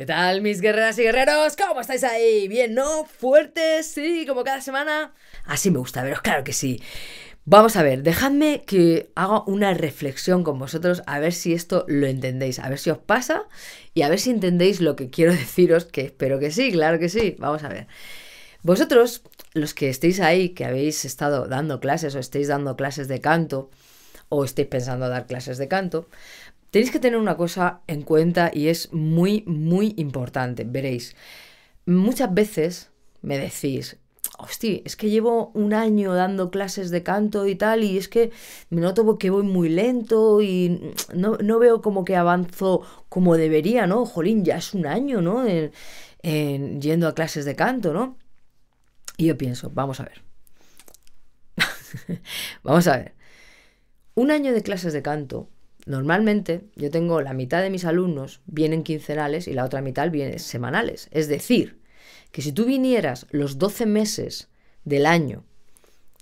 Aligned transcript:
¿Qué 0.00 0.06
tal, 0.06 0.40
mis 0.40 0.62
guerreras 0.62 0.98
y 0.98 1.02
guerreros? 1.02 1.56
¿Cómo 1.56 1.78
estáis 1.78 2.04
ahí? 2.04 2.48
¿Bien, 2.48 2.72
no? 2.72 3.04
¿Fuertes? 3.04 3.86
Sí, 3.86 4.24
como 4.26 4.44
cada 4.44 4.62
semana. 4.62 5.12
Así 5.44 5.70
me 5.70 5.78
gusta 5.78 6.02
veros, 6.02 6.22
claro 6.22 6.42
que 6.42 6.54
sí. 6.54 6.82
Vamos 7.44 7.76
a 7.76 7.82
ver, 7.82 8.02
dejadme 8.02 8.62
que 8.66 9.12
haga 9.14 9.42
una 9.44 9.74
reflexión 9.74 10.42
con 10.42 10.58
vosotros 10.58 11.02
a 11.06 11.18
ver 11.18 11.34
si 11.34 11.52
esto 11.52 11.84
lo 11.86 12.06
entendéis, 12.06 12.60
a 12.60 12.70
ver 12.70 12.78
si 12.78 12.88
os 12.88 12.96
pasa 12.96 13.42
y 13.92 14.00
a 14.00 14.08
ver 14.08 14.18
si 14.18 14.30
entendéis 14.30 14.80
lo 14.80 14.96
que 14.96 15.10
quiero 15.10 15.32
deciros, 15.34 15.84
que 15.84 16.00
espero 16.00 16.38
que 16.38 16.50
sí, 16.50 16.72
claro 16.72 16.98
que 16.98 17.10
sí. 17.10 17.36
Vamos 17.38 17.62
a 17.62 17.68
ver. 17.68 17.86
Vosotros, 18.62 19.22
los 19.52 19.74
que 19.74 19.90
estéis 19.90 20.20
ahí, 20.20 20.54
que 20.54 20.64
habéis 20.64 21.04
estado 21.04 21.46
dando 21.46 21.78
clases 21.78 22.14
o 22.14 22.20
estéis 22.20 22.48
dando 22.48 22.74
clases 22.74 23.06
de 23.06 23.20
canto, 23.20 23.68
o 24.30 24.46
estéis 24.46 24.68
pensando 24.68 25.10
dar 25.10 25.26
clases 25.26 25.58
de 25.58 25.68
canto, 25.68 26.08
tenéis 26.70 26.90
que 26.90 27.00
tener 27.00 27.18
una 27.18 27.36
cosa 27.36 27.80
en 27.86 28.02
cuenta 28.02 28.50
y 28.52 28.68
es 28.68 28.92
muy, 28.92 29.42
muy 29.46 29.94
importante. 29.96 30.64
Veréis, 30.64 31.16
muchas 31.86 32.32
veces 32.32 32.90
me 33.22 33.38
decís, 33.38 33.98
hostia, 34.38 34.80
es 34.84 34.96
que 34.96 35.10
llevo 35.10 35.50
un 35.54 35.74
año 35.74 36.14
dando 36.14 36.50
clases 36.50 36.90
de 36.90 37.02
canto 37.02 37.46
y 37.46 37.54
tal, 37.54 37.84
y 37.84 37.98
es 37.98 38.08
que 38.08 38.30
me 38.70 38.80
noto 38.80 39.18
que 39.18 39.30
voy 39.30 39.42
muy 39.42 39.68
lento 39.68 40.40
y 40.42 40.94
no, 41.14 41.36
veo 41.58 41.82
como 41.82 42.04
que 42.04 42.16
avanzo 42.16 42.82
como 43.08 43.36
debería, 43.36 43.86
¿no? 43.86 44.06
Jolín, 44.06 44.44
ya 44.44 44.56
es 44.56 44.74
un 44.74 44.86
año, 44.86 45.20
¿no? 45.20 45.44
En, 45.46 46.80
yendo 46.80 47.08
a 47.08 47.14
clases 47.14 47.44
de 47.44 47.56
canto, 47.56 47.92
¿no? 47.92 48.16
Y 49.16 49.26
yo 49.26 49.36
pienso, 49.36 49.70
vamos 49.70 50.00
a 50.00 50.04
ver. 50.04 50.22
vamos 52.62 52.86
a 52.86 52.96
ver. 52.96 53.14
Un 54.14 54.30
año 54.30 54.52
de 54.52 54.62
clases 54.62 54.92
de 54.92 55.02
canto, 55.02 55.48
normalmente 55.90 56.64
yo 56.76 56.90
tengo 56.90 57.20
la 57.20 57.34
mitad 57.34 57.62
de 57.62 57.70
mis 57.70 57.84
alumnos 57.84 58.40
vienen 58.46 58.84
quincenales 58.84 59.48
y 59.48 59.54
la 59.54 59.64
otra 59.64 59.82
mitad 59.82 60.10
vienen 60.10 60.38
semanales. 60.38 61.08
Es 61.10 61.28
decir, 61.28 61.80
que 62.30 62.42
si 62.42 62.52
tú 62.52 62.64
vinieras 62.64 63.26
los 63.30 63.58
12 63.58 63.86
meses 63.86 64.48
del 64.84 65.04
año, 65.04 65.44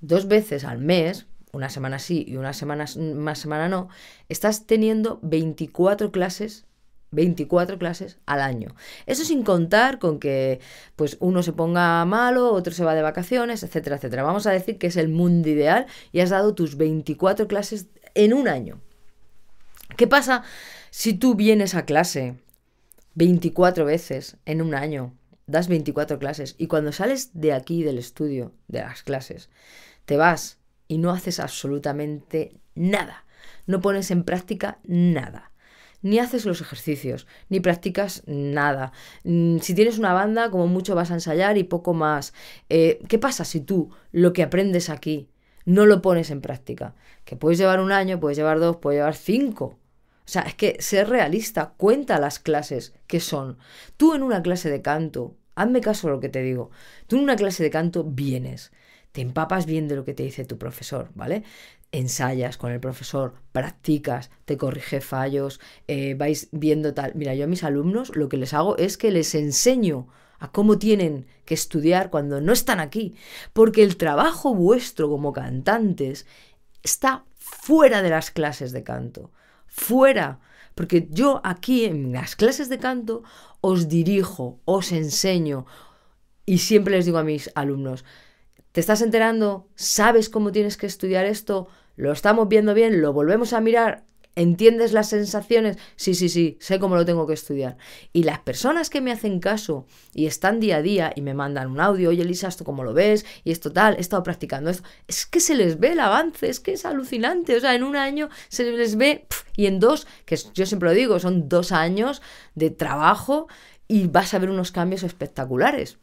dos 0.00 0.28
veces 0.28 0.64
al 0.64 0.78
mes, 0.78 1.26
una 1.52 1.70
semana 1.70 1.98
sí 1.98 2.24
y 2.28 2.36
una 2.36 2.52
semana 2.52 2.84
más 3.16 3.38
semana 3.38 3.68
no, 3.68 3.88
estás 4.28 4.66
teniendo 4.66 5.18
24 5.22 6.12
clases 6.12 6.66
24 7.10 7.78
clases 7.78 8.18
al 8.26 8.40
año. 8.40 8.74
Eso 9.06 9.24
sin 9.24 9.44
contar 9.44 10.00
con 10.00 10.18
que 10.18 10.60
pues 10.96 11.16
uno 11.20 11.44
se 11.44 11.52
ponga 11.52 12.04
malo, 12.04 12.52
otro 12.52 12.74
se 12.74 12.84
va 12.84 12.94
de 12.94 13.02
vacaciones, 13.02 13.62
etcétera, 13.62 13.96
etcétera. 13.96 14.24
Vamos 14.24 14.48
a 14.48 14.50
decir 14.50 14.78
que 14.78 14.88
es 14.88 14.96
el 14.96 15.08
mundo 15.08 15.48
ideal 15.48 15.86
y 16.10 16.20
has 16.20 16.30
dado 16.30 16.54
tus 16.54 16.76
24 16.76 17.46
clases 17.46 17.86
en 18.14 18.34
un 18.34 18.48
año. 18.48 18.80
¿Qué 19.96 20.06
pasa 20.06 20.42
si 20.90 21.14
tú 21.14 21.34
vienes 21.34 21.74
a 21.74 21.84
clase 21.84 22.36
24 23.14 23.84
veces 23.84 24.36
en 24.44 24.62
un 24.62 24.74
año? 24.74 25.14
Das 25.46 25.68
24 25.68 26.18
clases 26.18 26.54
y 26.56 26.68
cuando 26.68 26.90
sales 26.90 27.30
de 27.34 27.52
aquí 27.52 27.82
del 27.82 27.98
estudio, 27.98 28.52
de 28.68 28.80
las 28.80 29.02
clases, 29.02 29.50
te 30.06 30.16
vas 30.16 30.58
y 30.88 30.98
no 30.98 31.10
haces 31.10 31.38
absolutamente 31.38 32.56
nada. 32.74 33.24
No 33.66 33.80
pones 33.80 34.10
en 34.10 34.24
práctica 34.24 34.78
nada 34.84 35.52
ni 36.04 36.18
haces 36.18 36.44
los 36.44 36.60
ejercicios, 36.60 37.26
ni 37.48 37.60
practicas 37.60 38.22
nada. 38.26 38.92
Mm, 39.24 39.58
si 39.60 39.74
tienes 39.74 39.98
una 39.98 40.12
banda, 40.12 40.50
como 40.50 40.66
mucho 40.66 40.94
vas 40.94 41.10
a 41.10 41.14
ensayar 41.14 41.56
y 41.56 41.64
poco 41.64 41.94
más. 41.94 42.34
Eh, 42.68 43.00
¿Qué 43.08 43.18
pasa 43.18 43.46
si 43.46 43.60
tú 43.60 43.90
lo 44.12 44.34
que 44.34 44.42
aprendes 44.42 44.90
aquí 44.90 45.30
no 45.64 45.86
lo 45.86 46.02
pones 46.02 46.30
en 46.30 46.42
práctica? 46.42 46.94
Que 47.24 47.36
puedes 47.36 47.58
llevar 47.58 47.80
un 47.80 47.90
año, 47.90 48.20
puedes 48.20 48.36
llevar 48.36 48.60
dos, 48.60 48.76
puedes 48.76 48.98
llevar 48.98 49.16
cinco. 49.16 49.78
Sea, 50.34 50.42
es 50.42 50.56
que 50.56 50.76
ser 50.80 51.08
realista, 51.10 51.74
cuenta 51.76 52.18
las 52.18 52.40
clases 52.40 52.92
que 53.06 53.20
son. 53.20 53.56
Tú 53.96 54.14
en 54.14 54.24
una 54.24 54.42
clase 54.42 54.68
de 54.68 54.82
canto, 54.82 55.36
hazme 55.54 55.80
caso 55.80 56.08
a 56.08 56.10
lo 56.10 56.18
que 56.18 56.28
te 56.28 56.42
digo, 56.42 56.72
tú 57.06 57.14
en 57.14 57.22
una 57.22 57.36
clase 57.36 57.62
de 57.62 57.70
canto 57.70 58.02
vienes, 58.02 58.72
te 59.12 59.20
empapas 59.20 59.64
bien 59.64 59.86
de 59.86 59.94
lo 59.94 60.04
que 60.04 60.12
te 60.12 60.24
dice 60.24 60.44
tu 60.44 60.58
profesor, 60.58 61.10
¿vale? 61.14 61.44
Ensayas 61.92 62.56
con 62.56 62.72
el 62.72 62.80
profesor, 62.80 63.34
practicas, 63.52 64.32
te 64.44 64.56
corrige 64.56 65.00
fallos, 65.00 65.60
eh, 65.86 66.14
vais 66.14 66.48
viendo 66.50 66.94
tal. 66.94 67.12
Mira, 67.14 67.36
yo 67.36 67.44
a 67.44 67.46
mis 67.46 67.62
alumnos 67.62 68.10
lo 68.16 68.28
que 68.28 68.36
les 68.36 68.54
hago 68.54 68.76
es 68.76 68.98
que 68.98 69.12
les 69.12 69.36
enseño 69.36 70.08
a 70.40 70.50
cómo 70.50 70.80
tienen 70.80 71.28
que 71.44 71.54
estudiar 71.54 72.10
cuando 72.10 72.40
no 72.40 72.52
están 72.52 72.80
aquí, 72.80 73.14
porque 73.52 73.84
el 73.84 73.96
trabajo 73.98 74.52
vuestro 74.52 75.08
como 75.08 75.32
cantantes 75.32 76.26
está 76.82 77.24
fuera 77.36 78.02
de 78.02 78.10
las 78.10 78.32
clases 78.32 78.72
de 78.72 78.82
canto 78.82 79.30
fuera. 79.74 80.40
Porque 80.74 81.08
yo 81.10 81.40
aquí 81.44 81.84
en 81.84 82.12
las 82.12 82.36
clases 82.36 82.68
de 82.68 82.78
canto 82.78 83.22
os 83.60 83.88
dirijo, 83.88 84.60
os 84.64 84.92
enseño 84.92 85.66
y 86.46 86.58
siempre 86.58 86.96
les 86.96 87.06
digo 87.06 87.18
a 87.18 87.24
mis 87.24 87.50
alumnos, 87.54 88.04
¿te 88.72 88.80
estás 88.80 89.02
enterando? 89.02 89.68
¿Sabes 89.74 90.28
cómo 90.28 90.52
tienes 90.52 90.76
que 90.76 90.86
estudiar 90.86 91.26
esto? 91.26 91.68
¿Lo 91.96 92.12
estamos 92.12 92.48
viendo 92.48 92.74
bien? 92.74 93.00
¿Lo 93.00 93.12
volvemos 93.12 93.52
a 93.52 93.60
mirar? 93.60 94.04
¿Entiendes 94.36 94.92
las 94.92 95.10
sensaciones? 95.10 95.78
Sí, 95.94 96.14
sí, 96.14 96.28
sí, 96.28 96.56
sé 96.60 96.80
cómo 96.80 96.96
lo 96.96 97.04
tengo 97.04 97.26
que 97.26 97.34
estudiar. 97.34 97.76
Y 98.12 98.24
las 98.24 98.40
personas 98.40 98.90
que 98.90 99.00
me 99.00 99.12
hacen 99.12 99.38
caso 99.38 99.86
y 100.12 100.26
están 100.26 100.58
día 100.58 100.78
a 100.78 100.82
día 100.82 101.12
y 101.14 101.20
me 101.20 101.34
mandan 101.34 101.70
un 101.70 101.80
audio, 101.80 102.10
oye 102.10 102.22
Elisa, 102.22 102.48
¿esto 102.48 102.64
cómo 102.64 102.82
lo 102.82 102.94
ves? 102.94 103.24
Y 103.44 103.52
esto 103.52 103.72
tal, 103.72 103.94
he 103.96 104.00
estado 104.00 104.24
practicando 104.24 104.70
esto. 104.70 104.88
Es 105.06 105.24
que 105.26 105.38
se 105.38 105.54
les 105.54 105.78
ve 105.78 105.92
el 105.92 106.00
avance, 106.00 106.48
es 106.48 106.58
que 106.58 106.72
es 106.72 106.84
alucinante. 106.84 107.56
O 107.56 107.60
sea, 107.60 107.76
en 107.76 107.84
un 107.84 107.94
año 107.94 108.28
se 108.48 108.70
les 108.72 108.96
ve, 108.96 109.26
y 109.56 109.66
en 109.66 109.78
dos, 109.78 110.08
que 110.24 110.36
yo 110.54 110.66
siempre 110.66 110.88
lo 110.88 110.94
digo, 110.94 111.20
son 111.20 111.48
dos 111.48 111.70
años 111.70 112.20
de 112.56 112.70
trabajo 112.70 113.46
y 113.86 114.08
vas 114.08 114.34
a 114.34 114.40
ver 114.40 114.50
unos 114.50 114.72
cambios 114.72 115.04
espectaculares. 115.04 115.98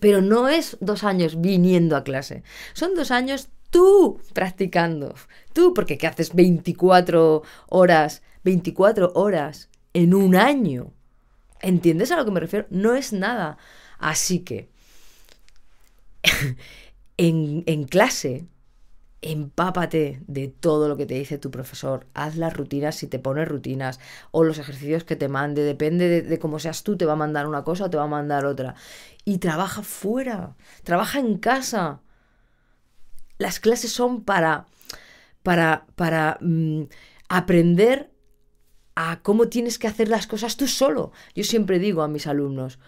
Pero 0.00 0.22
no 0.22 0.48
es 0.48 0.76
dos 0.80 1.04
años 1.04 1.40
viniendo 1.40 1.96
a 1.96 2.04
clase, 2.04 2.42
son 2.72 2.94
dos 2.94 3.10
años 3.10 3.48
tú 3.74 4.20
practicando. 4.32 5.16
Tú, 5.52 5.74
porque 5.74 5.98
¿qué 5.98 6.06
haces 6.06 6.32
24 6.32 7.42
horas, 7.66 8.22
24 8.44 9.10
horas 9.16 9.68
en 9.94 10.14
un 10.14 10.36
año? 10.36 10.92
¿Entiendes 11.60 12.12
a 12.12 12.16
lo 12.16 12.24
que 12.24 12.30
me 12.30 12.38
refiero? 12.38 12.66
No 12.70 12.94
es 12.94 13.12
nada. 13.12 13.58
Así 13.98 14.44
que, 14.44 14.68
en, 17.16 17.64
en 17.66 17.82
clase, 17.82 18.46
empápate 19.22 20.20
de 20.28 20.46
todo 20.46 20.88
lo 20.88 20.96
que 20.96 21.06
te 21.06 21.14
dice 21.14 21.38
tu 21.38 21.50
profesor. 21.50 22.06
Haz 22.14 22.36
las 22.36 22.56
rutinas 22.56 22.94
si 22.94 23.08
te 23.08 23.18
pone 23.18 23.44
rutinas 23.44 23.98
o 24.30 24.44
los 24.44 24.58
ejercicios 24.58 25.02
que 25.02 25.16
te 25.16 25.26
mande. 25.26 25.64
Depende 25.64 26.08
de, 26.08 26.22
de, 26.22 26.38
cómo 26.38 26.60
seas 26.60 26.84
tú, 26.84 26.96
te 26.96 27.06
va 27.06 27.14
a 27.14 27.16
mandar 27.16 27.48
una 27.48 27.64
cosa 27.64 27.86
o 27.86 27.90
te 27.90 27.96
va 27.96 28.04
a 28.04 28.06
mandar 28.06 28.46
otra. 28.46 28.76
Y 29.24 29.38
trabaja 29.38 29.82
fuera, 29.82 30.54
trabaja 30.84 31.18
en 31.18 31.38
casa 31.38 32.03
las 33.44 33.60
clases 33.60 33.92
son 33.92 34.24
para, 34.24 34.64
para, 35.42 35.86
para 35.96 36.38
mm, 36.40 36.84
aprender 37.28 38.10
a 38.94 39.20
cómo 39.20 39.48
tienes 39.48 39.78
que 39.78 39.86
hacer 39.86 40.08
las 40.08 40.26
cosas 40.26 40.56
tú 40.56 40.66
solo. 40.66 41.12
Yo 41.34 41.44
siempre 41.44 41.78
digo 41.78 42.00
a 42.00 42.08
mis 42.08 42.26
alumnos, 42.26 42.78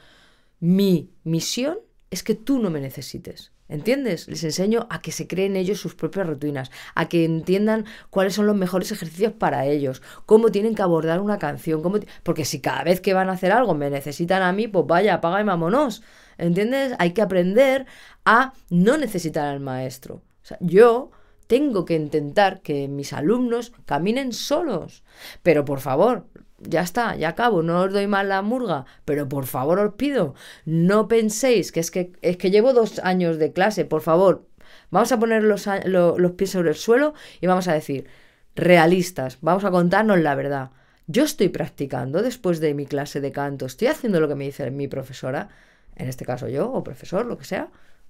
mi 0.59 1.11
misión 1.25 1.77
es 2.11 2.23
que 2.23 2.35
tú 2.35 2.59
no 2.59 2.71
me 2.71 2.81
necesites. 2.81 3.53
¿Entiendes? 3.69 4.29
Les 4.29 4.45
enseño 4.45 4.87
a 4.89 5.03
que 5.03 5.13
se 5.13 5.27
creen 5.27 5.57
ellos 5.57 5.79
sus 5.79 5.95
propias 5.95 6.27
rutinas, 6.27 6.71
a 6.95 7.07
que 7.07 7.27
entiendan 7.27 7.85
cuáles 8.09 8.33
son 8.33 8.47
los 8.47 8.57
mejores 8.57 8.93
ejercicios 8.93 9.35
para 9.35 9.67
ellos, 9.67 10.01
cómo 10.25 10.51
tienen 10.51 10.75
que 10.75 10.83
abordar 10.83 11.21
una 11.21 11.39
canción, 11.39 11.83
cómo 11.83 11.99
porque 12.23 12.47
si 12.47 12.61
cada 12.63 12.83
vez 12.85 13.03
que 13.03 13.13
van 13.13 13.29
a 13.29 13.33
hacer 13.33 13.53
algo 13.53 13.75
me 13.75 13.91
necesitan 13.91 14.43
a 14.43 14.53
mí, 14.53 14.69
pues 14.69 14.87
vaya, 14.87 15.15
apaga 15.15 15.43
y 15.43 15.45
vámonos. 15.45 16.03
¿Entiendes? 16.39 16.95
Hay 16.99 17.13
que 17.13 17.21
aprender 17.21 17.85
a 18.25 18.55
no 18.71 18.97
necesitar 18.97 19.49
al 19.49 19.61
maestro 19.61 20.23
yo 20.61 21.11
tengo 21.47 21.85
que 21.85 21.95
intentar 21.95 22.61
que 22.61 22.89
mis 22.89 23.13
alumnos 23.13 23.73
caminen 23.85 24.33
solos. 24.33 25.05
Pero 25.43 25.65
por 25.65 25.81
favor, 25.81 26.27
ya 26.59 26.81
está, 26.81 27.17
ya 27.17 27.31
acabo, 27.31 27.63
no 27.63 27.83
os 27.83 27.93
doy 27.93 28.07
mal 28.07 28.29
la 28.29 28.43
murga, 28.43 28.87
pero 29.05 29.29
por 29.29 29.47
favor 29.47 29.79
os 29.79 29.95
pido, 29.95 30.35
no 30.65 31.09
penséis 31.09 31.71
que 31.71 31.81
es 31.81 31.91
que, 31.91 32.13
es 32.23 32.37
que 32.37 32.51
llevo 32.51 32.73
dos 32.73 32.99
años 33.01 33.39
de 33.39 33.53
clase, 33.53 33.85
por 33.85 34.01
favor, 34.01 34.47
vamos 34.91 35.13
a 35.13 35.19
poner 35.19 35.43
los, 35.43 35.69
los 35.87 36.33
pies 36.33 36.51
sobre 36.51 36.71
el 36.71 36.77
suelo 36.77 37.15
y 37.41 37.47
vamos 37.47 37.69
a 37.69 37.75
decir, 37.75 38.07
realistas, 38.55 39.39
vamos 39.41 39.65
a 39.65 39.71
contarnos 39.71 40.19
la 40.21 40.35
verdad. 40.35 40.71
Yo 41.07 41.25
estoy 41.25 41.51
practicando 41.51 42.23
después 42.23 42.59
de 42.59 42.75
mi 42.75 42.87
clase 42.87 43.21
de 43.21 43.33
canto, 43.33 43.67
estoy 43.67 43.89
haciendo 43.89 44.19
lo 44.21 44.29
que 44.29 44.35
me 44.35 44.45
dice 44.45 44.71
mi 44.71 44.89
profesora, 44.89 45.51
en 45.95 46.09
este 46.09 46.25
caso 46.25 46.49
yo, 46.49 46.73
o 46.73 46.83
profesor, 46.83 47.27
lo 47.27 47.39
que 47.39 47.45
sea, 47.45 47.69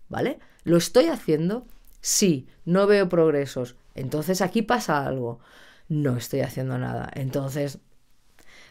¿vale? 0.08 0.38
Lo 0.64 0.76
estoy 0.76 1.06
haciendo 1.06 1.66
Sí, 2.00 2.48
no 2.64 2.86
veo 2.86 3.08
progresos. 3.08 3.76
Entonces 3.94 4.40
aquí 4.40 4.62
pasa 4.62 5.06
algo. 5.06 5.40
No 5.88 6.16
estoy 6.16 6.40
haciendo 6.40 6.78
nada. 6.78 7.10
Entonces, 7.14 7.78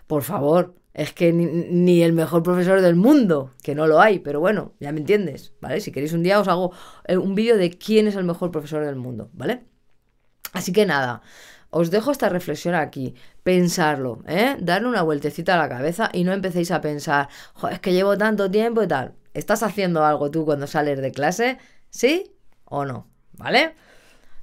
por 0.07 0.23
favor, 0.23 0.75
es 0.93 1.13
que 1.13 1.33
ni, 1.33 2.03
el 2.03 2.13
mejor 2.13 2.43
profesor 2.43 2.81
del 2.81 2.95
mundo, 2.95 3.53
que 3.61 3.75
no 3.75 3.87
lo 3.87 3.99
hay, 3.99 4.19
pero 4.19 4.39
bueno, 4.39 4.73
ya 4.79 4.91
me 4.91 4.99
entiendes, 4.99 5.53
¿vale? 5.59 5.81
Si 5.81 5.91
queréis 5.91 6.13
un 6.13 6.23
día 6.23 6.39
os 6.39 6.47
hago 6.47 6.71
eh, 7.05 7.17
un 7.17 7.35
vídeo 7.35 7.57
de 7.57 7.71
quién 7.71 8.07
es 8.07 8.15
el 8.15 8.23
mejor 8.23 8.51
profesor 8.51 8.85
del 8.85 8.95
mundo, 8.95 9.29
¿vale? 9.33 9.65
Así 10.53 10.71
que 10.71 10.85
nada, 10.85 11.21
os 11.69 11.91
dejo 11.91 12.11
esta 12.11 12.29
reflexión 12.29 12.75
aquí. 12.75 13.15
Pensarlo, 13.43 14.23
¿eh? 14.27 14.55
Darle 14.61 14.87
una 14.87 15.01
vueltecita 15.01 15.55
a 15.55 15.57
la 15.57 15.67
cabeza 15.67 16.09
y 16.13 16.23
no 16.23 16.31
empecéis 16.31 16.71
a 16.71 16.79
pensar, 16.81 17.27
es 17.69 17.79
que 17.81 17.91
llevo 17.91 18.17
tanto 18.17 18.49
tiempo 18.49 18.81
y 18.81 18.87
tal. 18.87 19.15
¿Estás 19.33 19.63
haciendo 19.63 20.05
algo 20.05 20.31
tú 20.31 20.45
cuando 20.45 20.67
sales 20.67 21.01
de 21.01 21.11
clase? 21.11 21.57
¿Sí 21.89 22.31
o 22.63 22.85
no? 22.85 23.14
¿Vale? 23.37 23.75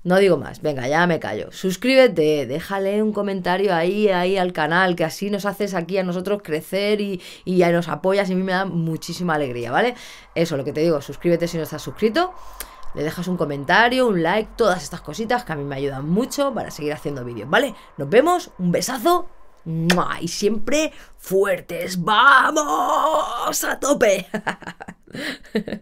No 0.05 0.17
digo 0.17 0.37
más, 0.37 0.63
venga, 0.63 0.89
ya 0.89 1.07
me 1.07 1.21
callo. 1.21 1.53
Suscríbete, 1.53 2.47
déjale 2.47 3.03
un 3.03 3.13
comentario 3.13 3.73
ahí, 3.73 4.09
ahí 4.09 4.37
al 4.37 4.53
canal, 4.53 4.97
que 4.97 5.05
así 5.05 5.31
nos 5.31 5.47
haces 5.47 5.75
aquí 5.75 5.97
a 5.99 6.03
nosotros 6.03 6.43
crecer 6.43 7.01
y, 7.01 7.21
y 7.45 7.59
nos 7.59 7.89
apoyas 7.89 8.29
y 8.29 8.33
a 8.33 8.37
mí 8.37 8.43
me 8.43 8.53
da 8.53 8.65
muchísima 8.65 9.35
alegría, 9.35 9.71
¿vale? 9.71 9.95
Eso, 10.35 10.57
lo 10.57 10.65
que 10.65 10.73
te 10.73 10.81
digo, 10.81 11.01
suscríbete 11.01 11.47
si 11.47 11.57
no 11.57 11.63
estás 11.63 11.83
suscrito 11.83 12.35
le 12.95 13.05
dejas 13.05 13.27
un 13.27 13.37
comentario, 13.37 14.07
un 14.07 14.23
like, 14.23 14.51
todas 14.57 14.83
estas 14.83 15.01
cositas 15.01 15.45
que 15.45 15.53
a 15.53 15.57
mí 15.57 15.65
me 15.65 15.77
ayudan 15.77 16.09
mucho 16.09 16.53
para 16.53 16.71
seguir 16.71 16.93
haciendo 16.93 17.25
vídeos, 17.25 17.49
¿vale? 17.49 17.75
Nos 17.97 18.09
vemos, 18.09 18.51
un 18.59 18.71
besazo 18.71 19.29
y 20.21 20.29
siempre 20.29 20.93
fuertes, 21.17 22.03
vamos 22.03 23.65
a 23.65 23.79
tope. 23.79 24.27